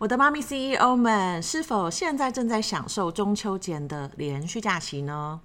[0.00, 5.38] 我的妈咪 CEO 们，是否现在正在享受中秋节的连续假期呢？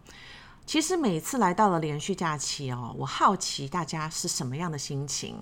[0.65, 5.35] 其实每次来到了连续假期哦，我好奇大家是什么样的心情。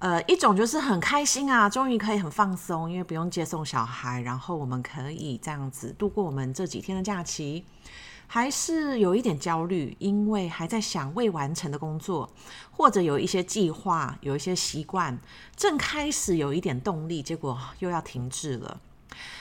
[0.00, 7.64] 呃，一种就是很开心啊，终于可以很放松，因为不用接送小孩，然后我们可以这样子度过我们这几天的假期。
[8.32, 12.32] 还是有一点焦虑，因为还在想未完成的工作，
[12.70, 15.18] 或者有一些计划，有一些习惯，
[15.56, 18.80] 正开始有一点动力，结果又要停滞了。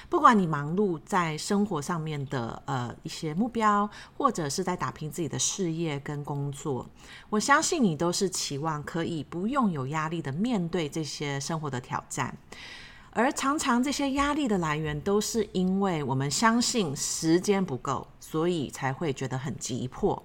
[0.10, 6.90] 不管你忙碌在生活上面的呃一些目标，或者是在打拼自己的事业跟工作，
[7.30, 12.36] 我相信你都是期望可以不用有压力的面对这些生活的挑战。
[13.12, 20.24] 而常常这些压力的来源，都是因为我们相信时间不够，所以才会觉得很急迫。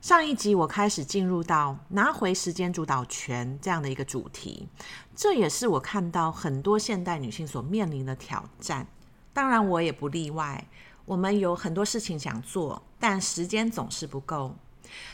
[0.00, 4.66] 上一集我开始进入到拿回时间主导权这样的一个主题，
[5.14, 8.84] 这也是我看到很多现代女性所面临的挑战。
[9.32, 10.66] 当然我也不例外，
[11.04, 14.56] 我们有很多事情想做，但时间总是不够。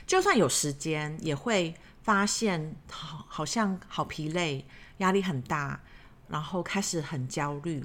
[0.06, 4.64] 就算有时间，也会发现好好像好疲累，
[4.96, 5.78] 压力很大。
[6.28, 7.84] 然后开始很焦虑。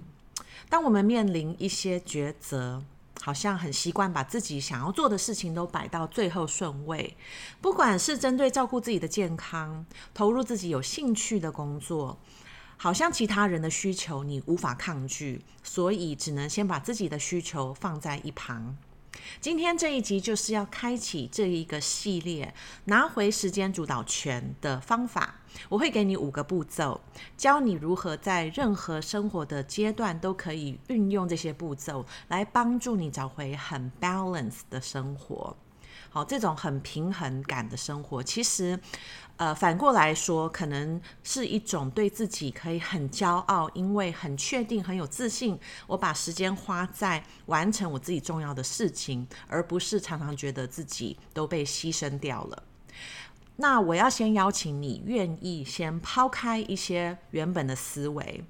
[0.70, 2.84] 当我们面临一些抉择，
[3.22, 7.16] 好像很习惯把自己想要做的事情都摆到最后顺位，
[7.62, 12.18] 不管是针对照顾自己的健康，投入自己有兴趣的工作，
[12.78, 18.76] 好像其他人的需求你无法抗拒，所以只能先把自己的需求放在一旁。
[19.40, 22.54] 今天这一集就是要开启这一个系列，
[22.86, 25.36] 拿回时间主导权的方法。
[25.70, 27.00] 我会给你五个步骤，
[27.38, 35.56] 教你如何在任何生活的阶段都可以运用这些步骤，来帮助你找回很 balance 的生活。
[36.14, 38.80] 好，这种很平衡感的生活，其实，
[39.38, 45.60] 呃，反过来说，可能是一种对自己可以很骄傲，因为很确定、很有自信。
[45.88, 52.62] 我把时间花在完成我自己重要的事情，而不是常常觉得自己都被牺牲掉了。
[53.56, 58.46] 那我要先邀请你，愿意先抛开一些原本的思维。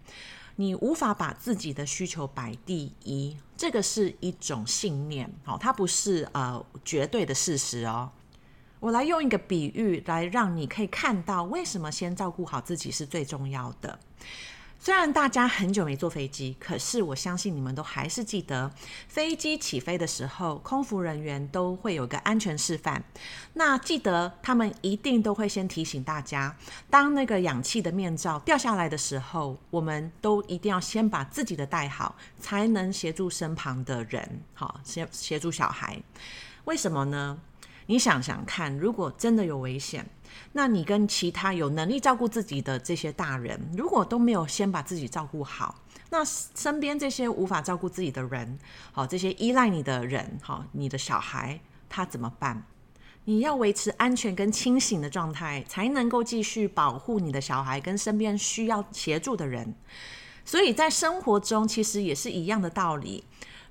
[0.57, 8.11] 你无法把自己的需求摆第一，这个是一种信念，好，它不是呃绝对的事实哦。
[8.81, 13.97] 我来用一个比喻来让你可以看到为什么先照顾好自己是最重要的。
[14.85, 18.69] 虽然大家很久没坐飞机，可是我相信你们都还是记得，
[19.07, 23.01] 飞机起飞的时候，空服人员都会有个安全示范。
[23.53, 26.53] 那记得他们一定都会先提醒大家，
[26.89, 35.97] 当那个氧气的面罩掉下来的时候，我们都一定要先把自己的戴好，才能协助身旁的人，好，协协助小孩。
[36.65, 37.39] 为什么呢？
[37.85, 40.09] 你想想看，如果真的有危险，
[40.53, 45.75] 那你跟其他有能力照顾自己的这些大人，如果都没有先把自己照顾好，
[46.09, 48.59] 那身边这些无法照顾自己的人，
[48.91, 52.65] 好，这些依赖你的人，好，你的小孩他怎么办？
[53.25, 59.73] 你要维持安全跟清醒的状态，才能够继续保护你的小孩跟身边需要协助的人。
[60.43, 63.23] 所以在生活中，其实也是一样的道理。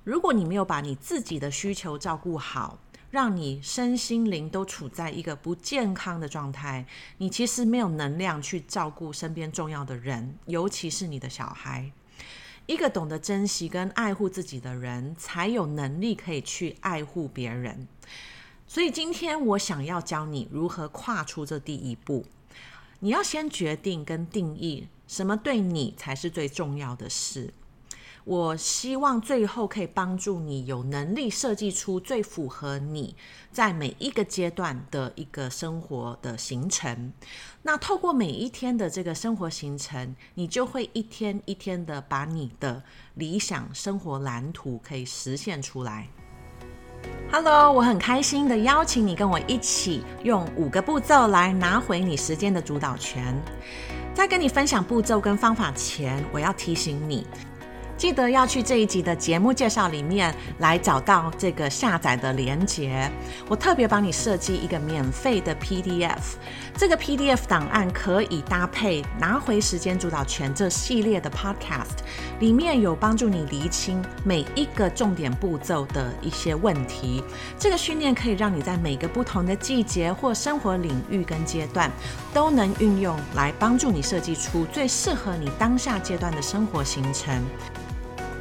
[0.03, 2.79] 如果你没有把你自己的需求照顾好，
[3.13, 6.83] 让你身心灵都处在一个不健康的状态，
[7.19, 11.91] 你其实没有能量去照顾身边重要的人，尤其是你的小孩。
[12.65, 17.87] 一个懂得珍惜跟爱护自己的人，才有能力可以去爱护别人。
[18.65, 22.25] 所以今天我想要教你如何跨出这第一步。
[23.01, 27.53] 你要先决定跟定义什么对你才是最重要的事。
[28.25, 33.15] 我希望最后可以帮助你有能力设计出最符合你
[33.51, 37.11] 在每一个阶段的一个生活的行程。
[37.63, 42.81] 那透过每一天的这个生活行程，你就会一天一天的把你的
[43.15, 46.07] 理想生活蓝图可以实现出来。
[47.29, 53.35] Hello，我很开心的邀请你跟我一起用五个步骤来拿回你时间的主导权。
[54.13, 57.25] 在跟你分享步骤跟方法前，我要提醒你。
[58.03, 63.09] 记得要去这一集的节目介绍里面来找到这个下载的连接。
[63.47, 66.35] 我特别帮你设计一个免费的 PDF，
[66.75, 72.03] 这个 PDF 档案可以搭配拿回时间主导权这系列的 Podcast，
[72.41, 77.23] 里面有帮助你厘清每一个重点步骤的一些问题。
[77.57, 81.89] 这个训练可以让你在每个不同的季节或生活领域跟阶段
[82.33, 87.41] 都能运用来帮助你设计出最适合你当下阶段的生活行程。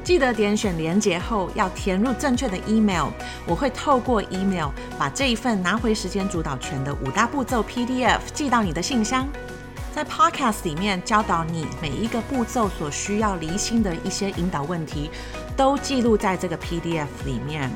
[0.05, 3.09] 记得点选连结后要填入正确的 email，
[3.47, 4.69] 我会透过 email
[4.99, 9.29] 把这一份拿回时间主导权的五大步骤 PDF 寄到你的信箱。
[9.95, 15.11] 在 Podcast 里面教导你每一个步骤所需要厘清的一些引导问题，
[15.57, 17.71] 都记录在这个 PDF 里面。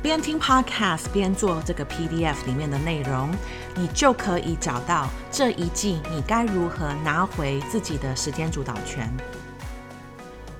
[0.00, 3.30] 边听 Podcast 边做这个 PDF 里面的内容，
[3.74, 9.12] 你就可以找到这一季你该如何拿回自己的时间主导权。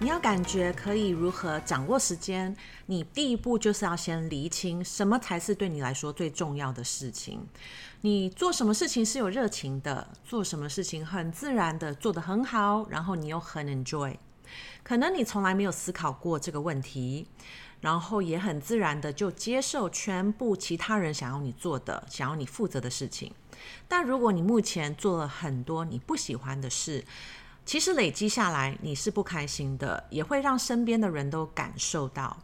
[0.00, 2.56] 你要感觉可以如何掌握时间，
[2.86, 7.44] 你第一步就是要先厘清什么才是对你来说最重要的事情。
[8.02, 14.14] 你做什么事情是有热情的，做什么事情很自然的做得很好，然后你又很 enjoy。
[14.84, 17.26] 可能你从来没有思考过这个问题，
[17.80, 23.32] 然后也很自然的就接受全部其他人想要你做的、想要你负责的事情。
[23.88, 27.04] 但如果你目前做了很多你不喜欢的事，
[27.68, 32.34] 其实累积下来，你是不开心的，也会让身边的人都感受到。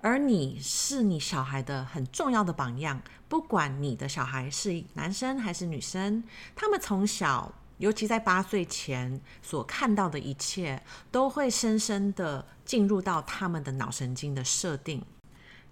[0.00, 6.24] 而你是你小孩的很重要的榜样，不管你的小孩是男生还是女生，
[6.56, 15.04] 他们从小，尤其在八岁前所看到的一切，都会深深的进入到他们的脑神经的设定。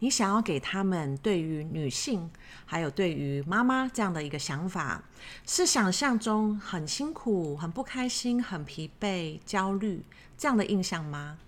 [0.03, 2.29] 你想要给他们对于女性，
[2.67, 5.01] 还有对于妈妈这样的一个想法，
[5.47, 10.05] 是想象中很辛苦、很不开心、很疲惫、焦虑
[10.37, 11.39] 这样的印象吗？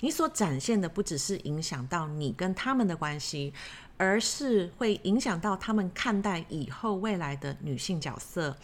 [0.00, 3.52] 你所展现的不只是影响到你跟他们的关系，
[3.98, 8.56] 而是会影响到他们看待以后未来的女性角色。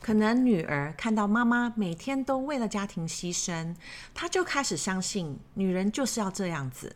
[0.00, 3.74] 可能女儿看到妈妈每天都为了家庭牺牲，
[4.14, 6.94] 她就开始相信女人就是要这样子。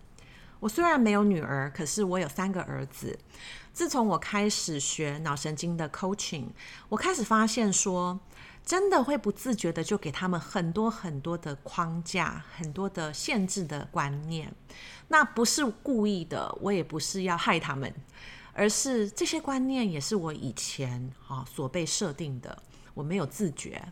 [0.61, 3.19] 我虽然没有女儿，可是我有三个儿子。
[3.73, 6.47] 自从我开始学脑神经的 coaching，
[6.89, 8.21] 我开始发现说，
[8.65, 14.53] 真的会不自觉的就给他们很多很多的框架，很多的限制的观念。
[15.09, 17.93] 那不是故意的，我也不是要害他们，
[18.53, 23.83] 而是这些观念也是我以前啊所被设定的，我没有自觉。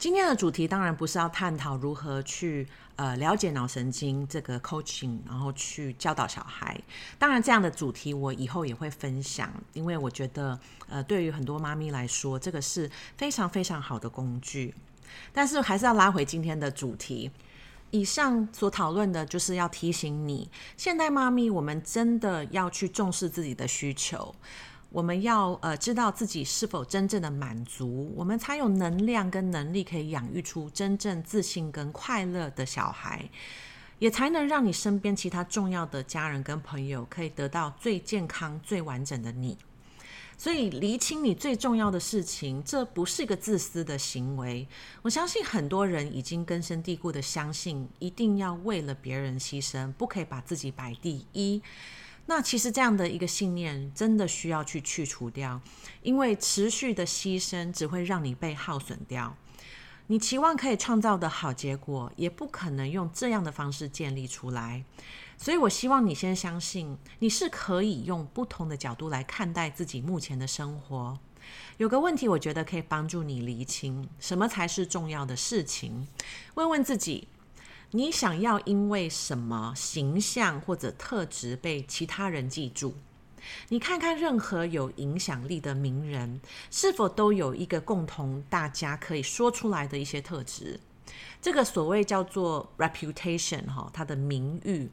[0.00, 2.66] 今天的主题当然不是要探讨如何去
[2.96, 6.74] 呃了解脑神经这个 coaching，然后去教导小孩。
[7.18, 10.58] 当然，这样的主题我以后也会分享，因为我觉得
[10.88, 14.74] 呃对于很多妈咪来说，这个是非常非常好的工具。
[15.34, 17.30] 但是还是要拉回今天的主题，
[17.90, 24.34] 以上所讨论的就是要提醒你，现代妈咪我们真的要去重视自己的需求。
[24.90, 33.28] 我们要呃知道自己是否真正的满足，我们才有能量跟能力可以养育出真正自信跟快乐的小孩，
[34.00, 39.56] 也才能让你身边其他重要的家人跟朋友可以得到最健康、最完整的你。
[40.36, 44.66] 所以，厘清你最重要的事情，这不是一个自私的行为。
[45.02, 51.62] 我相信很多人已经根深蒂固的相信，一定要为了别人牺牲，不可以把自己摆第一。
[52.30, 55.60] 那其实这样的一个信念真的需要去去除掉，
[56.00, 59.36] 因为持续的牺牲只会让你被耗损掉。
[60.06, 64.84] 你期望可以创造的好结果，也不可能用这样的方式建立出来。
[65.36, 71.18] 所以我希望你先相信，你是可以用不同的角度来看待自己目前的生活。
[71.78, 76.06] 有个问题，我觉得可以帮助你厘清什么才是重要的事情。
[76.54, 77.26] 问问自己。
[77.92, 82.94] 你想要因为什么形象或者特质被其他人记住？
[83.68, 90.78] 你看看任何有影响力的名人，是否都有一个共同大家可以说出来的一些特质？
[91.42, 94.88] 这个所谓叫做 reputation 哈，他的名誉。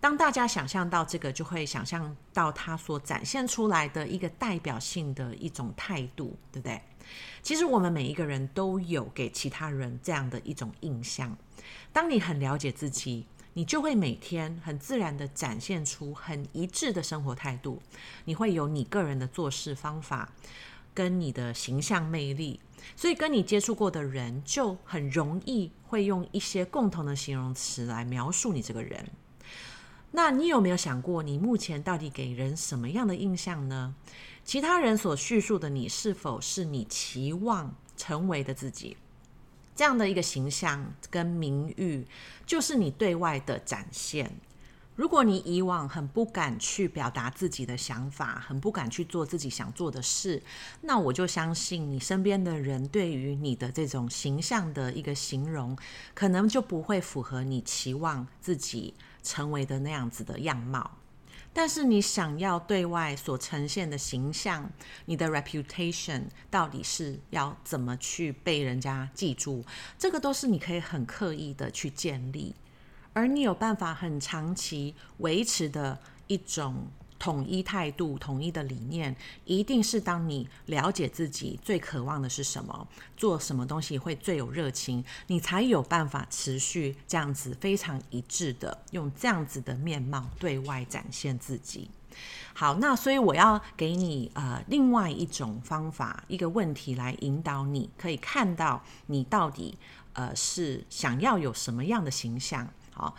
[0.00, 6.82] 当大家想象到这个，就会想象到他所展现出来的一个代表性的一种态度，对不对？
[7.42, 11.36] 其实我们每一个人都有给其他人这样的一种印象。
[11.92, 17.82] 当你很了解自己，你就会每天很自然地展现出很一致的生活态度。
[18.24, 20.32] 你会有你个人的做事方法，
[20.94, 22.60] 跟你的形象魅力，
[22.96, 29.06] 所以跟你接触过的人就很容易会用一些共同的形容词来描述你这个人。
[30.14, 33.94] 那你有没有想过，你目前到底给人什么样的印象呢？
[34.44, 38.96] 其他人所叙述的你，是否是你期望成为的自己？
[39.74, 42.06] 这样的一个形象跟名誉，
[42.44, 44.30] 就是你对外的展现。
[44.94, 50.42] 如果你以往很不敢去表达自己的想法，很不敢去做自己想做的事，
[50.82, 55.74] 那我就相信你身边的人对于你的这种形象的一个形容，
[56.12, 60.98] 可能就不会符合你期望自己成为的那样子的样貌。
[61.54, 64.70] 但是你想要对外所呈现的形象，
[65.04, 69.62] 你的 reputation 到底是要怎么去被人家记住？
[69.98, 72.54] 这个都是你可以很刻意的去建立。
[73.12, 76.86] 而你有办法很长期维持的一种
[77.22, 79.14] 统一态度、统一的理念，
[79.44, 91.88] 一定是当你了解自己最渴望的是什么，做什么东西会最有热情，你才有办法持续这样子非常一致的用这样子的面貌对外展现自己。
[92.54, 99.78] 好，那所以我要给你呃另外一种方法，一个问题来引导你，可以看到你到底
[100.14, 102.68] 呃是想要有什么样的形象。
[102.92, 103.14] 好，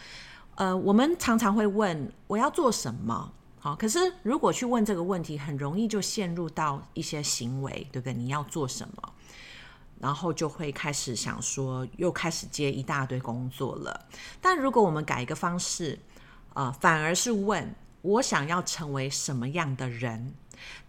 [0.56, 3.32] 呃，我们常常会问我要做什么？
[3.64, 8.14] 好，可是如果去问这个问题，很容易就陷入到一些行为，对不对？
[8.14, 9.14] 你要做什么？
[10.02, 14.08] 然后就会开始想说，又开始接一大堆工作了。
[14.42, 15.98] 但如果我们改一个方式，
[16.56, 20.34] 呃，反而是问我想要成为什么样的人？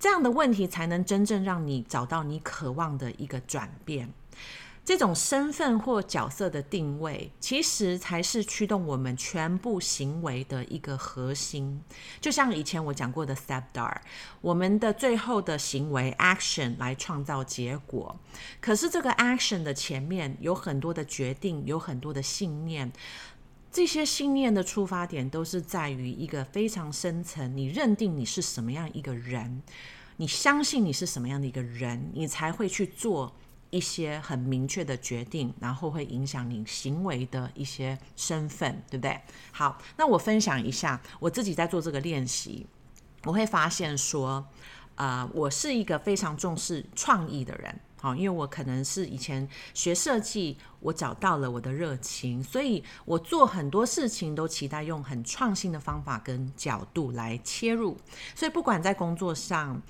[0.00, 4.12] 这样的问题才能真正让你找到你渴望的一个转变。
[4.84, 11.80] 这种身份或角色的定位，其实才是驱动我们全部行为的一个核心。
[12.20, 13.96] 就像以前我讲过的 Stepdar，
[14.42, 18.14] 我们的最后的行为 action 来创造结果。
[18.60, 22.92] 可是这个 action 的前面有很多的决定，有很多的信念。
[23.72, 29.62] 这些信念的出发点都是在于一个非常深层，你认定你是什么样一个人，
[30.18, 33.34] 你相信你是什么样的一个人，你才会去做。
[33.75, 39.21] 一些很明确的决定，然后会影响你行为的一些身份，对不对？
[39.50, 42.64] 好，那我分享一下我自己在做这个练习，
[43.25, 44.47] 我会发现说，
[44.95, 57.97] 啊、呃，我是一个非常重视创意的人，好，因为我可能是以前学设计，我找到了我的热情，所以我做很多事情都期待用很创新的方法跟角度来切入，
[58.37, 59.83] 所以不管在工作上。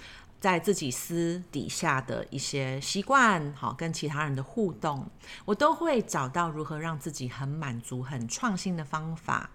[0.45, 5.09] 在自己私底下的一些习惯，好，跟其他人的互动，
[5.47, 9.49] 我都会找到如何让自己很满足、很创新的方法。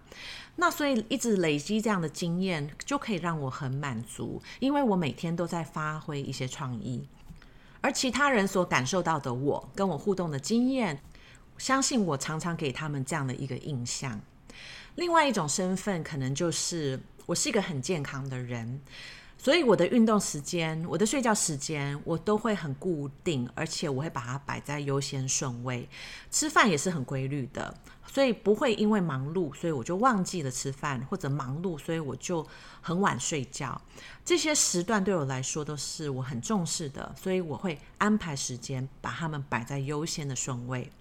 [0.56, 7.08] 那所以一直累积这样的经验，就可以让我很满足，因为我每天都在发挥一些创意，
[7.80, 11.00] 而其他人所感受到的我跟我互动的经验，
[11.56, 14.20] 相信我常常给他们这样的一个印象。
[14.96, 18.80] 另外一种身份，可能就是我是一个很健康的人。
[19.42, 25.88] 所以我的运动时间、我的睡觉时间，我都会很固定，而且我会把它摆在优先顺位。
[26.30, 27.74] 吃饭也是很规律的，
[28.06, 32.46] 所以不会因为忙碌，所以我就忘记了吃饭，或者忙碌，所以我就
[32.82, 33.80] 很晚睡觉。
[34.26, 40.92] 这些时段对我来说都是我很重视的，所以我会安排时间把它们摆在优先的顺位。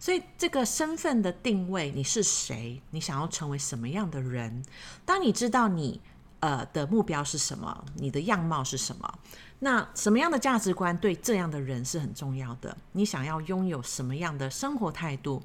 [0.00, 2.82] 所以这个身份的定位，你是谁？
[2.90, 4.64] 你想要成为什么样的人？
[5.04, 6.00] 当你知道你。
[6.40, 7.84] 呃，的目标是什么？
[7.94, 9.18] 你的样貌是什么？
[9.58, 12.76] 那什么样的价值观对这样的人是很重要的？
[12.92, 15.42] 你想要拥有什么样的生活态度？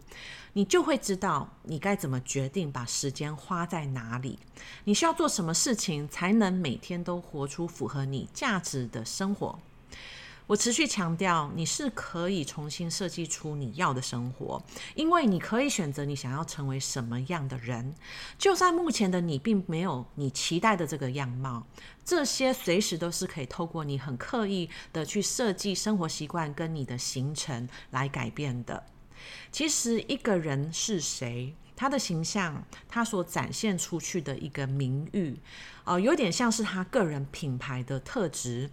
[0.53, 4.37] 你就会知道你该怎么决定把时间花在哪里。
[4.83, 9.57] 你需要做什么事情才能每天都活出符合你价值的生活？
[10.51, 14.61] 我持续强调，你是可以重新设计出你要的生活，
[14.95, 17.95] 因为你可以选择你想要成为什么样的人。
[18.37, 21.65] 就算目前的你并没有你期待的这个样貌，
[22.03, 28.83] 这些随时都是可以透过你很刻意的去设计生活习惯跟你的行程来改变的。
[29.53, 35.39] 其实一个人是谁，他的形象，他所展现出去的一个名誉，
[35.85, 38.69] 呃，有点像是他个人品牌的特质。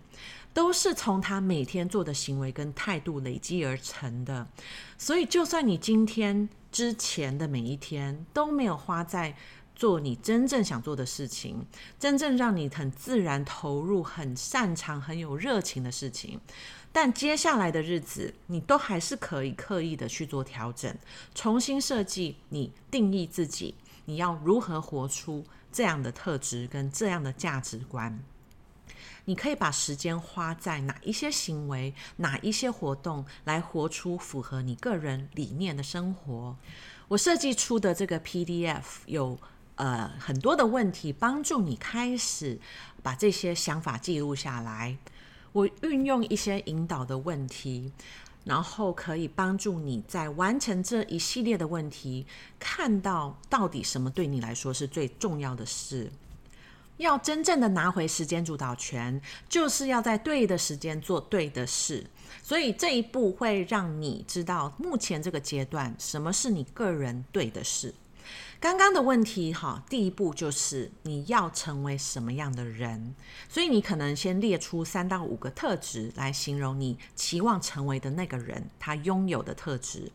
[0.58, 4.44] 都是从他每天做的行为跟态度累积而成的，
[4.98, 9.36] 所以就算你今天之前的每一天都没有花在
[9.76, 11.64] 做你真正想做的事情，
[11.96, 16.40] 真正让你很自然投入、很擅长、很有热情的事情，
[16.90, 20.92] 但接下来的日子，你都还是可以刻意的去做调整，
[21.36, 28.18] 重新设计你定义自己，你要如何活出这样的特质跟这样的价值观。
[29.24, 36.56] 你可以把时间花在哪一些行为、哪一些活动，来活出符合你个人理念的生活。
[37.08, 39.38] 我设计出的这个 PDF 有
[39.76, 42.58] 呃很多的问题，帮助你开始
[43.02, 44.96] 把这些想法记录下来。
[45.52, 47.92] 我运用一些引导的问题。
[48.44, 52.24] 然后可以帮助你在完成这一系列的问题，
[52.58, 56.10] 看到到底什么对你来说是最重要的事。
[56.98, 62.06] 要真正的拿回时间主导权，就是要在对的时间做对的事。
[62.42, 67.94] 所以这一步会让你知道目前这个阶段什么是你个人对的事。
[68.60, 73.14] 刚刚的问题，哈，第一步就是你要成为什么样的人，
[73.48, 80.10] 所以你可能先列出三到五个特质来形容你期望成为的那个人，他拥有的特质。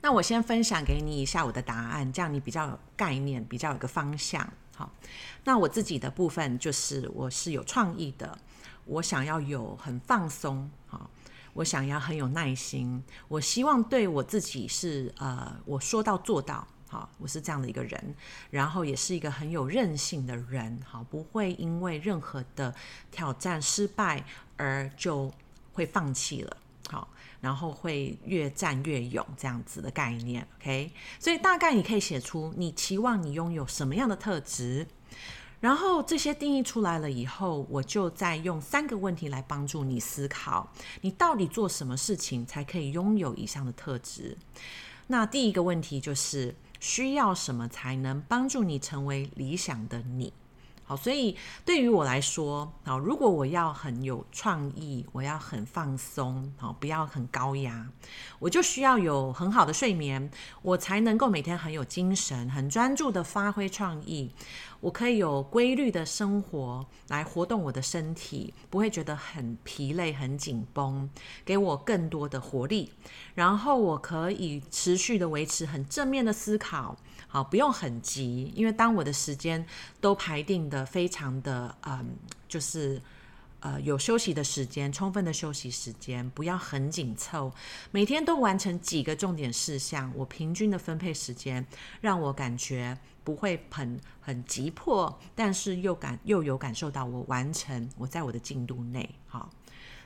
[0.00, 4.50] 那我先分享给你一下我的答案，这样你比较有概念，比较有个方向。
[4.76, 4.90] 好，
[5.44, 8.38] 那我自己的部分就是我是有创意的，
[8.84, 11.08] 我想要有很放松，好，
[11.52, 16.66] 我想要很有耐心，我希望对我自己是呃，我说到做到。
[16.86, 18.14] 好，我是这样的一个人，
[18.50, 20.80] 然后也是一个很有韧性的人。
[20.84, 22.72] 好，不会因为任何的
[23.10, 24.24] 挑战失败
[24.56, 25.32] 而就
[25.72, 26.56] 会放弃了。
[27.44, 30.44] 然后会越战越勇这样子的概念。
[30.58, 34.86] OK，所以大概你可以写出你期望你拥有什么样的特质，
[35.60, 40.72] 然后这些定义出来了以后，我就再用三个问题来帮助你思考，
[41.02, 44.38] 你到底做什么事情才可以拥有以上的特质。
[45.06, 46.56] 那第一个问题就是。
[46.80, 50.30] 需要什么才能帮助你成为理想的你？
[50.86, 57.86] 好，所以对于我来说，好，如果我要很有创意，我要很放松，好，不要很高压，
[58.38, 60.30] 我就需要有很好的睡眠，
[60.62, 64.30] 我才能够每天很有精神，很专注的发挥创意。
[64.84, 71.08] 我可以有规律的生活来活动我的身体，不会觉得很疲累、很紧绷，
[71.42, 72.92] 给我更多的活力。
[73.34, 76.94] 然后我可以持续的维持很正面的思考，
[77.28, 79.64] 好，不用很急，因为当我的时间
[80.02, 82.14] 都排定的非常的，嗯，
[82.46, 83.00] 就是。
[83.60, 87.50] 呃，有休息的时间，充分的休息时间，不要很紧凑，
[87.92, 90.12] 每天都完成几个重点事项。
[90.14, 91.66] 我平均的分配时间，
[92.02, 99.08] 让我感觉不会很很急迫，但是又感又有感受到我完成，我在我的进度内。
[99.26, 99.50] 好，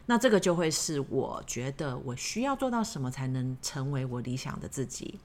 [0.07, 5.19] 那这个就会是我觉得我需要做到什么才能成为我理想的自己。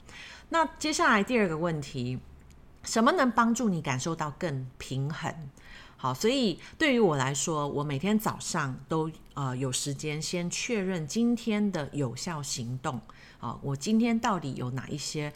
[0.48, 2.18] 那接下来第二个问题，
[2.82, 5.32] 什么能帮助你感受到更平衡？
[5.96, 13.00] 好，所以对于我来说，我每天早上都呃有时间先确认今天的有效行动。
[13.38, 15.32] 好，我今天到底有哪一些？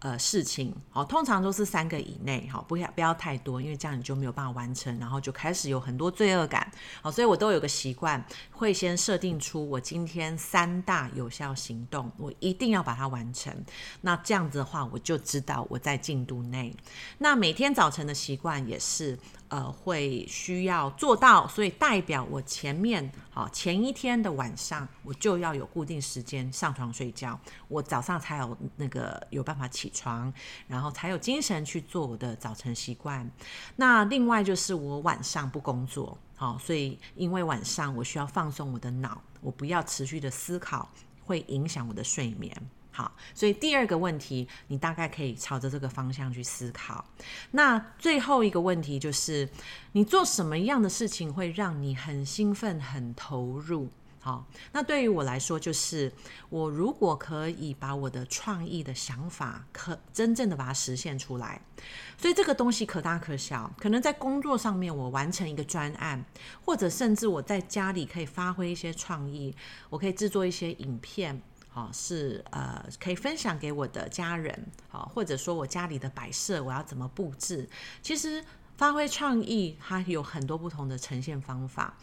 [0.00, 13.54] 呃，事情哦，通常都是三个以内，好，不要不要太多，因为这样你就没有办法完成，然后就开始有很多罪恶感，好，所以我都有个习惯，会先设定出我今天三大有效行动，我一定要把它完成。
[14.00, 16.74] 那这样子的话，我就知道我在进度内。
[17.18, 19.18] 那每天早晨的习惯也是，
[19.50, 29.90] 呃，会需要做到，所以代表我前面好前一天的晚上，我就要有固定时间上床睡觉，我早上才有那个有办法起。
[29.92, 30.32] 床，
[30.68, 33.28] 然后才有精神去做我的早晨习惯。
[33.74, 40.88] 那另外就是我晚上不工作，好，所以因为晚上我需要放松我的脑，我不要持续的思考，
[41.26, 42.56] 会影响我的睡眠。
[43.00, 47.02] 好，所以第二个问题，你大概可以朝着这个方向去思考。
[47.52, 49.48] 那最后一个问题就是，
[49.92, 53.88] 你做什么样的事情会让你很兴奋、很投入？
[54.22, 56.12] 好，那对于我来说，就是
[56.50, 61.58] 我如果可以把我的创意的想法，可真正的把它实现出来，
[62.18, 66.22] 所以这个东西可大可小，可能在工作上面我完成一个专案，
[66.62, 69.56] 或者甚至我在家里可以发挥一些创意，
[69.88, 71.40] 我可以制作一些影片，
[71.80, 77.66] 好，是呃可以分享给我的家人，好，或者说我家里的摆设我要怎么布置，
[78.02, 78.44] 其实
[78.76, 81.96] 发挥创意它有很多不同的呈现方法。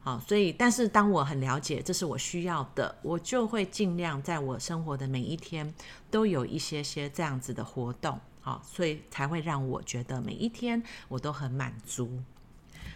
[0.00, 5.74] 好，所以，但是当我很了解这是我需要的，我就会尽量在我生活的每一天
[6.10, 12.22] 都有一些些这样子的活动，好，所以才会让我觉得每一天我都很满足。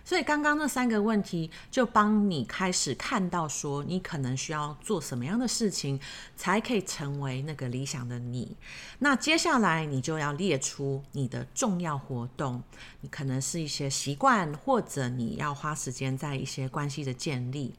[0.04, 6.00] 所以刚刚那三个问题就帮你开始看到说，你可能需要做什么样的事情，
[6.36, 8.56] 才可以成为那个理想的你。
[8.98, 12.62] 那接下来你就要列出你的重要活动，
[13.00, 17.74] 你可能是一些习惯，或者你要花时间在一些关系的建立。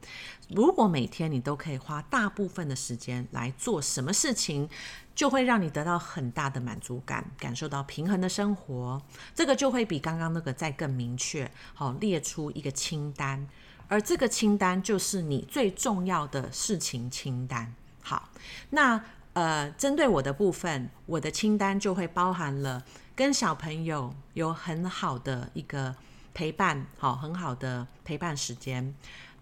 [0.48, 4.68] 如果每天你都可以花大部分的时间来做什么事情，
[5.14, 9.00] 就会让你得到很大的满足感，感受到平衡的生活。
[9.34, 11.50] 这个就会比刚刚那个再更明确。
[11.72, 13.46] 好，列出一个清单，
[13.88, 17.74] 而这个清单就是你最重要的事情清单。
[18.02, 18.28] 好，
[18.70, 19.02] 那
[19.34, 22.84] 呃，针对我的部分，我的清单就会包含了
[23.16, 25.94] 跟小朋友有很好的一个
[26.32, 28.94] 陪伴，好，很好的陪伴时间。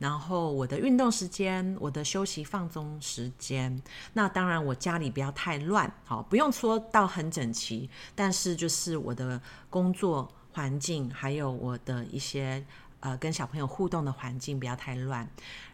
[0.02, 3.80] 然后我的运动时间，我的休息放松时间。
[4.14, 12.66] 那当然，我家里不要太乱，好，不用说到很整齐，但是就是我的工作环境，还有我的一些
[13.02, 15.28] 呃跟小朋友互动的环境不要太乱。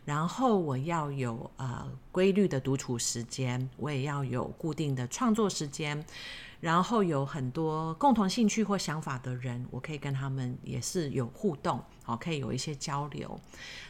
[0.05, 6.05] 然后我要有呃规律的独处时间，我也要有固定的创作时间。
[6.61, 13.41] 然后有很多共同兴趣或想法的人，我可以跟他们也是有互动，好，可以有一些交流。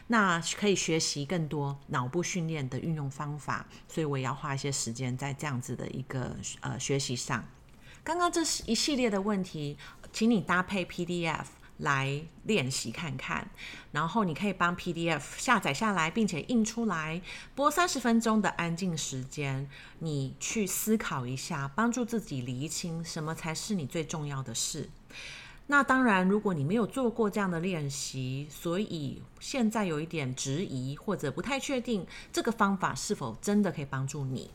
[0.05, 7.43] 那可以学习更多脑部训练的运用方法，所以我也要花一些时间在这样子的一个呃学习上。
[8.03, 9.75] 刚刚这是一系列的问题，
[10.13, 11.45] 请你搭配 PDF。
[11.79, 13.49] 来练习看看，
[13.91, 17.21] 然后你可以帮 PDF 下载下来，并且印出来，
[17.55, 24.89] 播三十分钟的安静时间，你去思考一下，帮助自己厘清什么才是你最重要的事。
[25.67, 34.49] 那当然，如果你没有做过这样的练习，所以现在有一点质疑或者不太确定这个方法是否真的可以帮助你，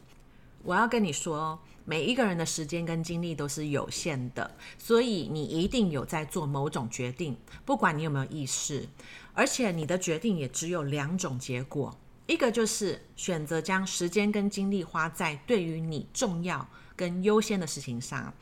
[0.64, 1.60] 我要跟你说。
[1.86, 8.88] 每一个人的时间跟精力都是有限的，所以你一定有在做某种决定，不管你有没有意识，
[9.34, 18.32] 而且你的决定也只有两种结果：一个就是选择将时间跟精力花在对于你重要跟优先的事情上，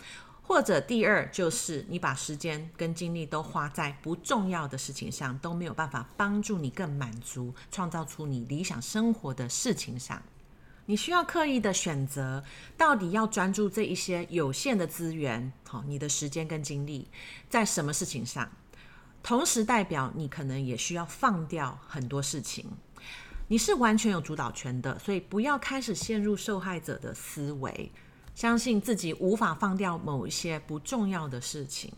[0.40, 10.22] 或者第二就是你把时间跟精力都花在不重要的事情上，都没有办法帮助你更满足、创造出你理想生活的事情上。
[10.86, 12.42] 你需要刻意的选择，
[12.76, 17.08] 到底要专注这一些有限的资源，好，你的时间跟精力
[17.48, 18.50] 在什么事情上？
[19.22, 22.66] 同时代表你可能也需要放掉很多事情。
[23.46, 27.92] 你是完全有主导权的，所以不要开始陷入受害者的思维，
[28.34, 31.92] 相信自己无法放掉某一些不重要的事情。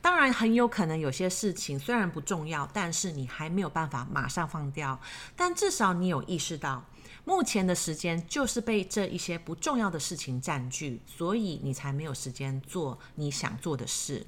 [0.00, 4.98] 当然，很有可能有些事情虽然不重要，但是你还没有办法马上放掉，
[5.36, 6.84] 但至少你有意识到。
[7.26, 14.24] 目前的时间就是被这一些不重要的事情占据，所以你才没有时间做你想做的事。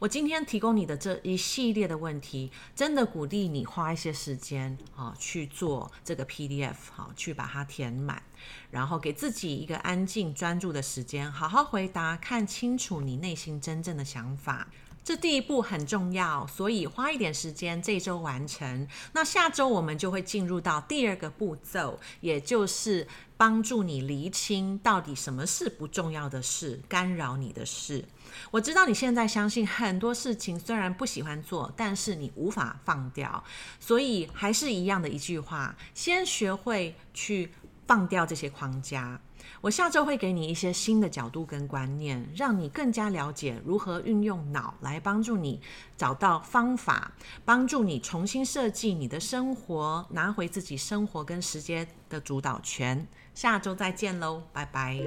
[0.00, 8.20] 我今天提供你的这一系列的问题，真的鼓励你花一些时间啊去做这个 PDF，好，去把它填满，
[8.72, 14.66] 然后给自己一个安静专注的时间，好好回答，看清楚你内心真正的想法。
[15.04, 18.86] 这第一步很重要，所以花一点时间这周完成。
[19.12, 28.04] 那下周我们就会进入到第二个步骤，也就是帮助你厘清到底什么是不重要的事，干扰你的事。
[28.52, 33.42] 我知道你现在相信很多事情虽然不喜欢做，但是你无法放掉，
[33.80, 37.52] 所以还是一样的一句话：先学会去
[37.86, 39.20] 放掉这些框架。
[39.60, 45.60] 我下周会给你一些新的角度跟观念，让你更加了解如何运用脑来帮助你
[45.96, 47.12] 找到方法，
[47.44, 53.06] 帮助你重新设计你的生活，拿回自己生活跟时间的主导权。
[53.34, 55.00] 下周再见喽，拜拜。